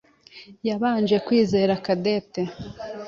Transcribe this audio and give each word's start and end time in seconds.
yabanje 0.67 1.15
kwizera 1.25 1.73
Cadette. 1.85 2.41